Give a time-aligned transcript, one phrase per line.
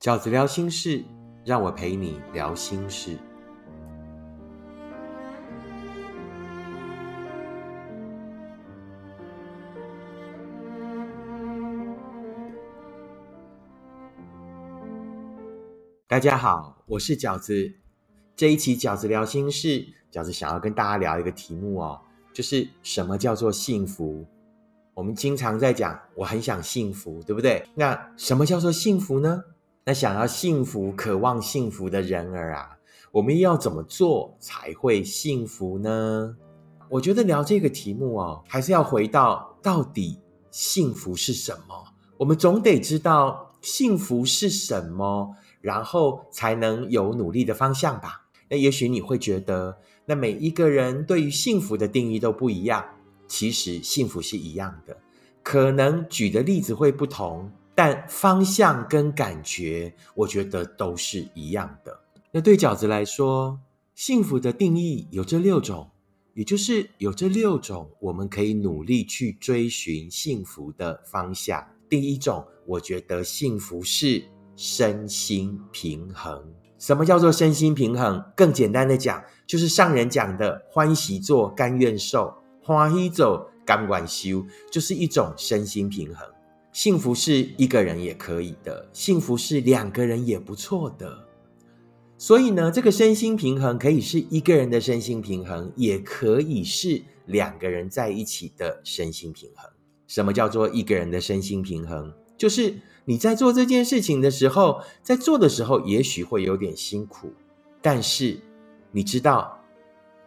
[0.00, 1.04] 饺子聊心事，
[1.44, 3.18] 让我陪你聊心事。
[16.08, 17.70] 大家好，我是饺子。
[18.34, 22.00] 这一期饺子聊心事，饺子想要跟大家聊一个题目哦，
[22.32, 24.26] 就是什么叫做幸福？
[24.94, 27.62] 我们经常在讲，我很想幸福，对不对？
[27.74, 29.44] 那什么叫做幸福呢？
[29.84, 32.76] 那想要幸福、渴望幸福的人儿啊，
[33.10, 36.36] 我们要怎么做才会幸福呢？
[36.88, 40.18] 我觉得聊这个题目哦，还是要回到到底
[40.50, 41.84] 幸福是什么？
[42.18, 48.26] 我们总得知道幸福是什么，然后才能有努力的方向吧。
[48.50, 52.84] 那也许你会觉得，那每一个人对于幸福的定义都不一样。
[53.26, 54.96] 其实幸福是一样的，
[55.42, 57.50] 可能举的例子会不同。
[57.74, 61.98] 但方向跟感觉，我觉得都是一样的。
[62.30, 63.58] 那对饺子来说，
[63.94, 65.90] 幸福的定义有这六种，
[66.34, 71.66] 也就是有这六种我们可以努力去追寻幸福的方向。
[71.88, 74.22] 第一种，我觉得幸福是
[74.54, 76.42] 身心平衡。
[76.78, 78.24] 什么叫做身心平衡？
[78.36, 82.32] 更简单的讲，就是上人讲的“欢喜做，甘愿受；
[82.62, 86.26] 欢喜走，甘愿修”，就是一种身心平衡。
[86.72, 91.26] 幸福是一个人也可以的，幸福是两个人也不错的。
[92.16, 99.68] 所以呢，这个身心平衡可以是一个人的身心平衡，也可以是两个人在一起的身心平衡。
[100.06, 102.12] 什么叫做一个人的身心平衡？
[102.36, 107.32] 就是你在做这件事情的时候，在做的时候也许会有点辛苦，
[107.82, 108.38] 但是
[108.92, 109.58] 你知道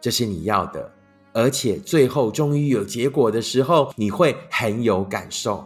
[0.00, 0.92] 这是你要的，
[1.32, 5.64] 而且最后终于有结果的时候，你会很有感受。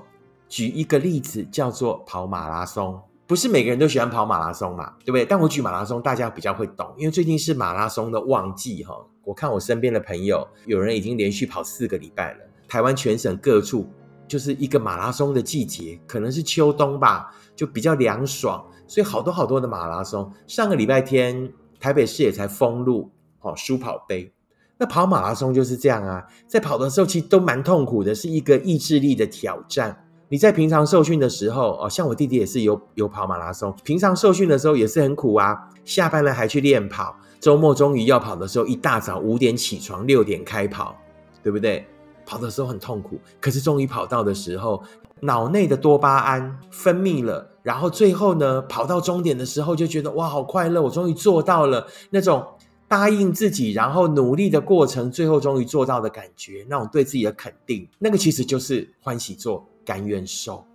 [0.49, 5.25] 举一个例子，叫做跑马拉松，不是每个人都喜欢跑马拉松嘛，对不对？
[5.25, 8.95] 但我举马拉松，大家比较会懂，因为最近是马拉松的旺季哈。
[9.25, 12.41] 我看我身边的朋友，有人已经连续跑四个礼拜了。
[12.67, 13.87] 台湾全省各处
[14.27, 20.33] 就是一个马拉松的季节，可能是秋冬吧，就比较凉爽，所以好多好多的马拉松。
[20.47, 24.33] 上个礼拜天，台北市也才封路，哦，书跑杯。
[24.79, 30.08] 那跑马拉松就是这样啊，在跑的时候其实都蛮痛苦的，是一个意志力的挑战。
[30.31, 33.75] 你在平常受训的时候，哦，像我弟弟也是有有跑马拉松。
[33.83, 37.17] 平常受训的时候也是很苦啊，下班了还去练跑。
[37.41, 40.95] 周末终于要跑的时候，一大早五点起床，六点开跑，
[41.43, 41.87] 对不对？
[42.27, 44.83] 跑的时候很痛苦，可是终于跑到的时候，
[45.21, 50.83] 脑内的多巴胺分泌了，然后最后呢，跑到终点的时候就觉得哇，好快乐！
[50.83, 52.45] 我终于做到了那种
[52.87, 59.67] 答应自己，然后努力的过程，最后终于做到的感觉，那种对自己的肯定，那个其实就是欢喜做。
[59.89, 60.67] 甘愿受，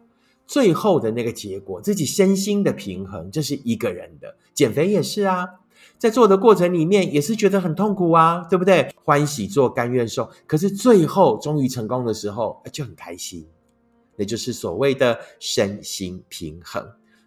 [0.47, 4.35] 最后的那个结果，自己身心的平衡，这是一个人的。
[4.55, 5.47] 减肥也是啊，
[5.99, 8.91] 在做的过程里面也是觉得很痛苦啊，对不对？
[9.03, 13.45] 欢喜做，甘愿受，可是最后终于成功的时候，就很开心。
[14.15, 16.83] 那就是所谓的身心平衡。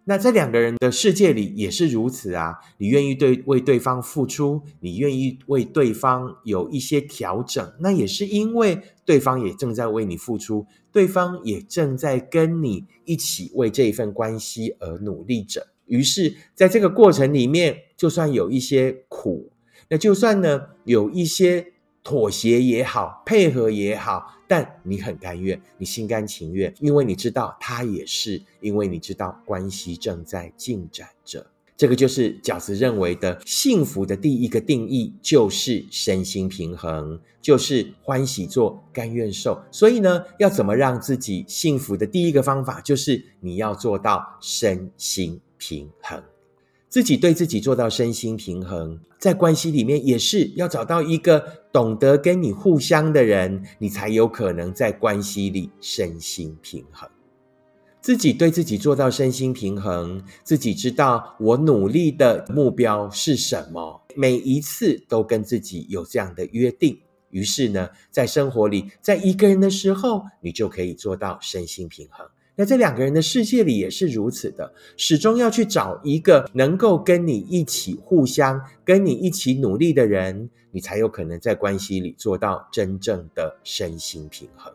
[0.08, 2.54] 那在两个人的世界里也是如此啊！
[2.78, 15.66] 你愿意对为对方付出，你愿意为对方有一些调整，那也是因为对方也正在为你付出，对方也正在跟你一起为这一份关系而努力着。
[15.86, 19.50] 于是，在这个过程里面，就算有一些苦，
[19.88, 21.72] 那就算呢有一些。
[22.06, 31.44] 妥协也好，配合也好，但你很甘愿，你心甘情愿，因为你知道他也是，因为你知道关系正在进展着。
[31.76, 39.60] 这个就是饺子认为的幸福的第一个定义，就是身心平衡，就是欢喜做，甘愿受。
[39.72, 46.22] 所以呢，要怎么让自己幸福的第一个方法，就是你要做到身心平衡。
[46.96, 57.06] 自己对自己做到身心平衡，在关系里面也是要找到一个懂得跟你互相的人，你才有可能在关系里身心平衡。
[58.00, 66.98] 自己对自己做到身心平衡，自己知道我努力的目标是什么，每一次都跟自己有这样的约定。
[67.28, 72.26] 于是呢，在生活里，在一个人的时候，你就可以做到身心平衡。
[72.56, 84.72] 那这两个人的世界里也是如此的，始终要去找一个能够跟你一起互相、跟你一起努力的人，你才有可能在关系里做到真正的身心平衡。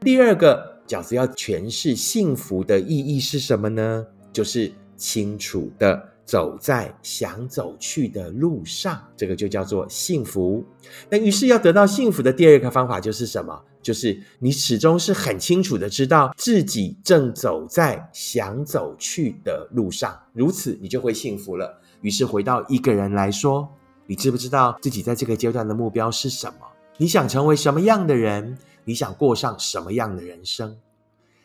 [0.00, 4.06] 第二个饺子要诠释幸福的意义是什么呢？
[4.32, 10.64] 就是清楚的走在想走去的路上，这个就叫做幸福。
[11.10, 13.60] 那于是要得到幸福的第二个方法就是什么？
[13.82, 21.80] 就是你始终是很清楚的知道自己正走在想走去的路上，如此你就会幸福了。
[22.00, 23.68] 于是回到一个人来说，
[24.06, 26.66] 你知不知道自己在这个阶段的目标是什么？
[26.96, 28.58] 你想成为什么样的人？
[28.84, 30.76] 你想过上什么样的人生？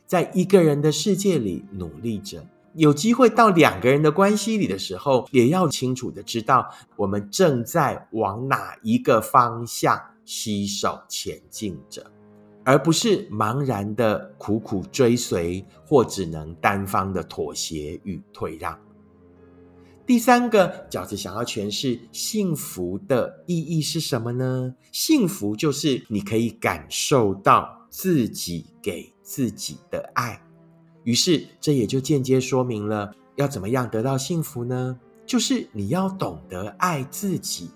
[0.05, 2.45] 在一个人的世界里努力着，
[2.75, 12.05] 有机会到两个人的关系里的时候，也要清楚的知道我们正在往哪一个方向携手前进着，
[12.63, 18.79] 而不是茫然的苦苦追随，或只能单方的妥协与退让。
[20.05, 24.75] 第三个饺子想要诠释幸福的意义是什么呢？
[24.91, 30.41] 幸福就是你可以感受到自己给自己的爱。
[31.03, 34.99] 于是这也就间接说明了要怎么样得到幸福呢？
[35.25, 37.69] 就是你要懂得爱自己。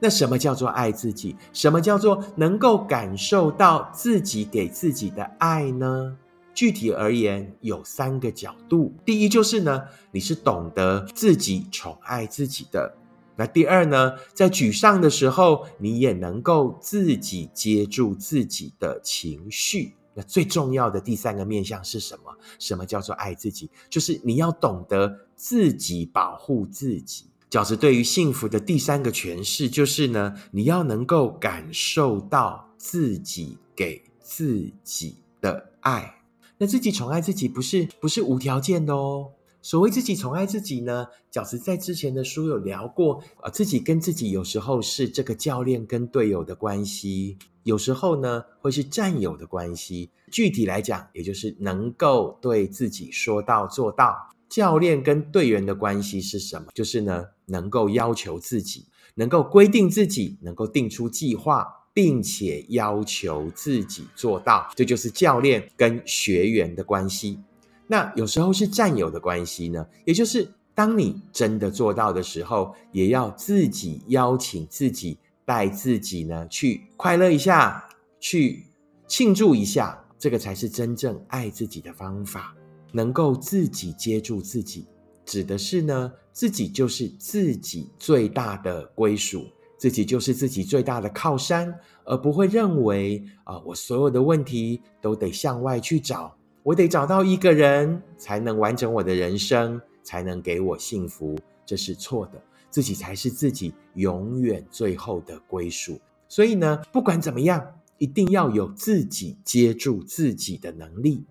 [0.00, 1.36] 那什么叫做爱自己？
[1.52, 6.16] 什么叫做能够感受到自己给自己的爱呢？
[6.54, 8.92] 具体而言，有三个角度。
[9.04, 12.94] 第一就是呢，你是懂得自己宠爱自己的。
[13.36, 19.94] 那第二呢，在沮丧的时候，你也能够自己接住自己的情绪。
[20.12, 22.36] 那最重要的第三个面向是什么？
[22.58, 23.70] 什么叫做爱自己？
[23.88, 27.26] 就是你要懂得自己保护自己。
[27.50, 36.22] 饺子对于幸福的第三个诠释，就是呢，你要能够感受到自己给自己的爱。
[36.58, 39.32] 那自己宠爱自己不是不是无条件的哦。
[39.62, 50.10] 所谓自己宠爱自己呢，饺子在之前的书有聊过啊，自己跟自己有时候是这个教练跟队友的关系，有时候呢会是战友的关系。
[50.30, 54.14] 具体来讲，也就是能够对自己说到做到。
[54.50, 56.66] 教练跟队员的关系是什么？
[56.74, 61.66] 就是呢，能够要求自己，能够规定自己，能够定出计划。
[61.92, 67.40] 并且要求自己做到，这就是教练跟学员的关系。
[67.88, 77.84] 那有时候是战友的关系呢，也就是当你真的做到的时候，也要自己邀请自己，带自己呢去快乐一下，
[78.20, 78.66] 去
[79.08, 82.54] 庆祝一下，这个才是真正爱自己的方法。
[82.92, 84.86] 能够自己接住自己，
[85.24, 89.46] 指的是呢，自己就是自己最大的归属。
[89.76, 101.34] 自己就是自己最大的靠山，而不会认为啊，我所有的问题都得向外去找，我得找到一个人才能完整我的人生，才能给我幸福，
[101.64, 102.38] 这是错的。
[102.68, 105.98] 自己才是自己永远最后的归属。
[106.28, 107.66] 所以呢，不管怎么样，
[107.96, 111.24] 一定要有自己接住自己的能力。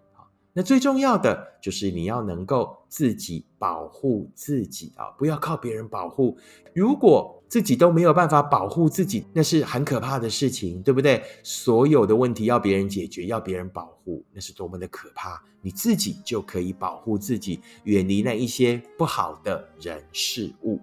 [0.51, 6.37] 那最重要的就是你要能够自己保护自己啊，不要靠别人保护。
[6.73, 11.23] 如果自己都没有办法保护自己，那是很可怕的事情，对不对？
[11.43, 15.41] 所有的问题要别人解决，要别人保护，那是多么的可怕！
[15.61, 20.79] 你自己就可以保护自己，远离那一些不好的人事物。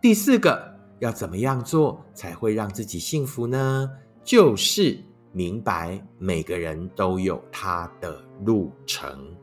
[0.00, 3.90] 第四个，要怎么样做才会让自己幸福呢？
[4.22, 4.98] 就是。
[5.32, 9.36] 明白每个人都有他的路程。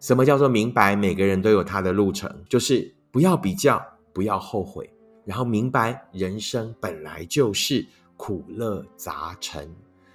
[0.00, 2.28] 什么叫做明白每个人都有他的路程？
[2.48, 3.80] 就是不要比较，
[4.12, 4.92] 不要后悔，
[5.24, 7.86] 然后明白人生本来就是
[8.16, 9.72] 苦乐杂陈。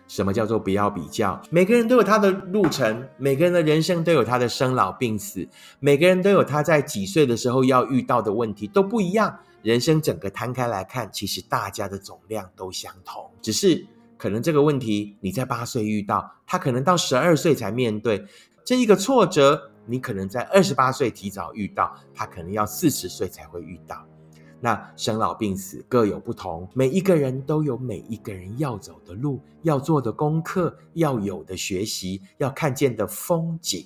[0.08, 1.42] 什么叫做不要比较？
[1.50, 5.48] 每个人都有他的路程，每个人的人生都有他的生老病死，
[5.80, 9.40] 每个人都有他在几岁的时候要遇到的问题都不一样。
[9.64, 13.86] 人生整个摊开来看，其实大家的总量都相同，只是。
[14.18, 18.26] 可能这个问题你在八岁遇到，他可能到十二岁才面对
[18.66, 24.06] 这一个挫折，你可能在二十八岁提早遇到，他可能要四十岁才会遇到。
[24.60, 33.86] 那生老病死各有不同，每一个人都有每一个人要走的路，要做的功课，要有的学习，要看见的风景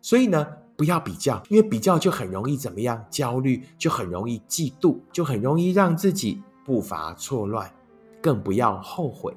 [0.00, 0.46] 所以呢，
[0.76, 3.04] 不要比较，因为比较就很容易怎么样？
[3.10, 7.68] 焦虑就很容易嫉妒，就很容易让自己步伐错乱。
[8.22, 9.34] 更不要后悔，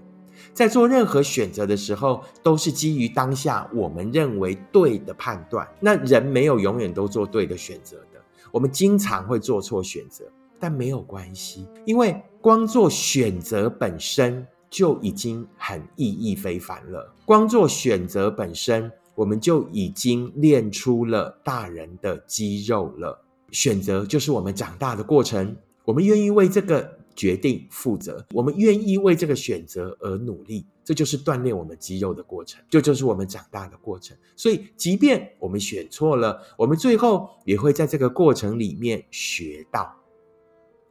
[0.54, 5.68] 在做任何选择的时候，都是基于当下我们认为对的判断。
[5.80, 10.24] 那人没有永远都做对的选择的，我们经常会做错选择，
[10.60, 17.12] 但没有关系，因为光做选择本身就已经很意义非凡了。
[17.26, 23.20] 光做选择本身，我们就已经练出了大人的肌肉了。
[23.52, 27.00] 选择就是我们长大的过程，我们愿意为这个。
[27.16, 34.16] 决定负责，我们愿意为这个选择而努力，这就是锻炼我们肌肉的过程，这就是我们长大的过程。
[34.36, 39.96] 所以，即便我们选错了，我们最后也会在这个过程里面学到，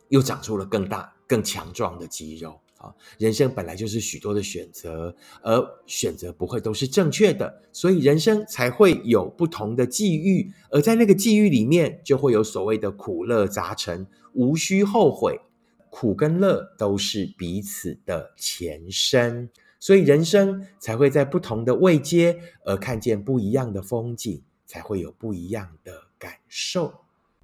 [0.08, 2.58] 又长出了更大、更强壮的肌肉。
[2.78, 15.40] 啊，人生本来就是许多的选择，而选择不会都是正确的，所以人生才会有不同的际遇，而在那个际遇里面，就会有所谓的苦乐杂陈，无需后悔。
[15.96, 19.48] 苦跟乐都是彼此的前身，
[19.78, 26.92] 所以人生才会在不同的位阶而看见不一样的风景，才会有不一样的感受。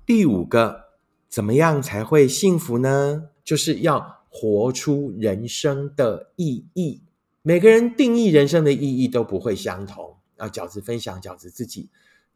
[0.05, 0.87] 第五个，
[1.29, 3.29] 怎么样才会幸福呢？
[3.45, 7.03] 就是要活出人生的意义。
[7.43, 10.17] 每个人定义人生的意义都不会相同。
[10.39, 11.89] 啊，饺子分享饺子自己。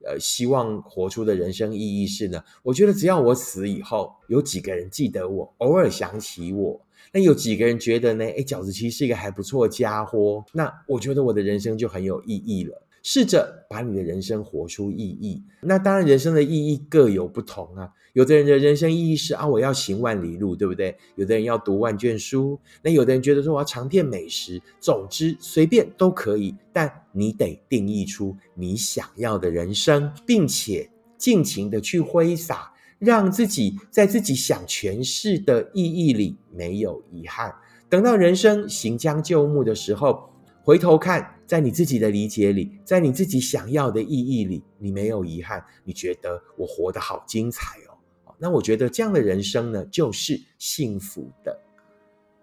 [0.06, 2.42] 呃，希望活出的人生意义是呢？
[2.62, 6.80] 我觉得只要我死以后，有几个人记得我，偶尔想起我，
[7.12, 8.25] 那有几个人觉得呢？
[8.25, 12.82] 哎，饺子其实是一个还不错家伙，那我觉得我的人生就很有意义了。
[13.04, 15.44] 试着把你的人生活出意义。
[15.61, 17.88] 那当然，人生的意义各有不同啊。
[18.14, 20.96] 有的人的人生意义是啊，我要行万里路，对不对？
[21.16, 22.58] 有的人要读万卷书。
[22.80, 24.58] 那有的人觉得说，我要尝遍美食。
[24.80, 26.54] 总之，随便都可以。
[26.73, 37.54] 但你得定义出你想要的人生，并且尽情的去挥洒，让自己在自己想诠释的意义里没有遗憾。
[37.90, 40.30] 等到人生行将就木的时候。
[40.64, 48.35] 回头看，在你自己的理解里，在你自己想要的意义里，你没有遗憾，你觉得我活得好精彩哦。
[48.38, 51.61] 那我觉得这样的人生呢，就是幸福的。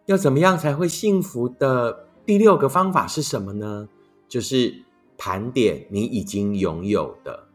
[0.06, 2.06] 要怎么样才会幸福的？
[2.24, 3.90] 第六个方法是什么呢？
[4.28, 4.84] 就是
[5.18, 7.48] 盘点你已经拥有的。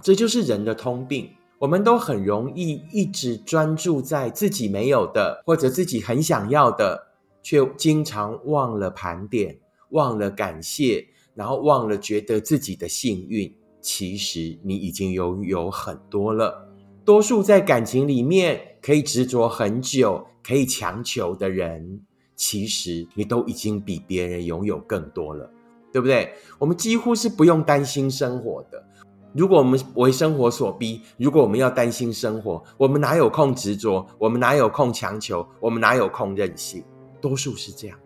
[0.00, 1.28] 这就是人的通病。
[1.58, 7.08] 我们都很容易一直专注在自己没有的，或者自己很想要的，
[7.42, 9.58] 却经常忘了盘点。
[9.90, 13.54] 忘了感谢，然后忘了觉得自己的幸运。
[13.80, 16.68] 其实你已经拥有很多了。
[17.04, 22.00] 多数在感情里面可以执着很久、可以强求的人，
[22.36, 25.50] 其实你都已经比别人拥有更多了，
[25.92, 26.32] 对不对？
[26.58, 28.84] 我们几乎是不用担心生活的。
[29.32, 34.04] 如果我们为生活所逼，如果我们要担心生活，我们哪有空执着？
[34.18, 35.46] 我们哪有空强求？
[35.60, 36.82] 我们哪有空任性？
[37.20, 37.98] 多数是这样。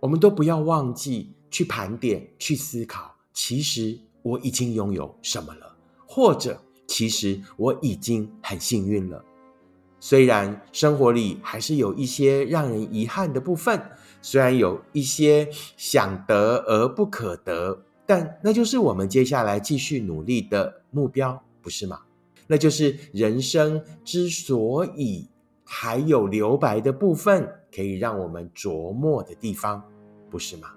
[0.00, 5.76] 我们都不要忘记去盘点、去思考，其实我已经拥有什么了，
[6.06, 9.24] 或者其实我已经很幸运了。
[10.00, 13.82] 虽然生活里还是有一些让人遗憾的部分，
[14.22, 22.00] 虽然有一些想得而不可得，但那就是我们接下来继续努力的目标，不是吗？
[22.46, 25.26] 那就是人生之所以
[25.70, 27.46] 还有留白的部分。
[27.70, 29.84] 可以让我们琢磨的地方，
[30.30, 30.68] 不是吗？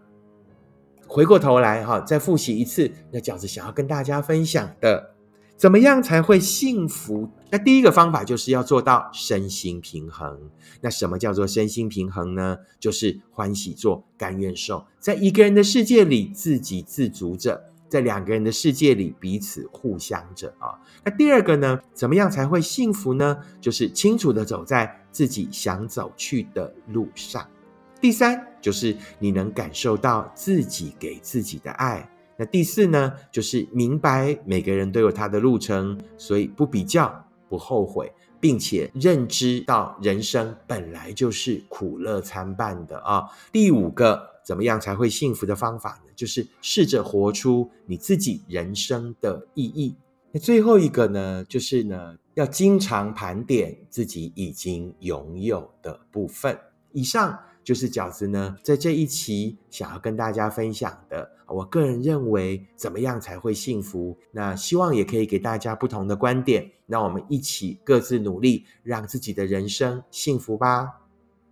[1.08, 2.92] 回过头来哈，再复习一次。
[3.12, 5.12] 那饺子想要跟大家分享的，
[5.56, 7.30] 怎么样才会幸福？
[7.50, 10.38] 那第一个方法就是要做到身心平衡。
[10.82, 12.58] 那什么叫做身心平衡呢？
[12.78, 17.71] 就是欢喜做，甘愿受，在一个人的世界里自给自足着。
[17.92, 20.80] 在两个人的世界里，彼此互相着啊。
[21.04, 21.78] 那第二个呢？
[21.94, 23.38] 怎么样才会幸福呢？
[23.60, 27.46] 就是清楚的走在自己想走去的路上。
[28.00, 32.10] 第三，就是你能感受到自己给自己的爱。
[32.38, 33.12] 那第四呢？
[33.30, 38.10] 就是明白每个人都有他的路程，所以不比较，不后悔，
[38.42, 43.24] 并且认知到人生本来就是苦乐参半的啊。
[43.54, 44.30] 第五个。
[44.44, 46.12] 怎么样才会幸福的方法呢？
[46.16, 49.96] 就是试着活出你自己人生的意义。
[50.32, 56.58] 那最后一个呢，就是呢，要经常盘点自己已经拥有的部分。
[56.92, 61.32] 以上就是饺子呢，在这一期想要跟大家分享的。
[61.52, 64.18] 我个人认为，怎么样才会幸福？
[64.32, 66.72] 那希望也可以给大家不同的观点。
[66.88, 71.02] 让我们一起各自努力，让自己的人生幸福吧。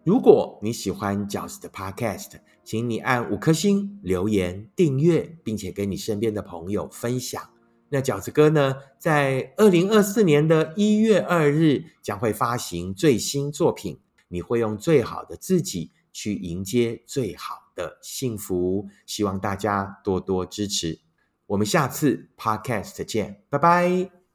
[0.04, 2.32] 如果你喜欢饺子的 Podcast，
[2.64, 7.42] 请你按五颗星、留言、订阅，并且跟你身边的朋友分享。
[7.88, 14.00] 那饺子哥呢，在二零二四年的一月二日将会发行最新作品。
[14.28, 18.88] 你会用最好的自己去迎接最好的幸福。
[19.06, 21.00] 希望大家多多支持。
[21.48, 24.19] 我们下次 Podcast 见，拜拜。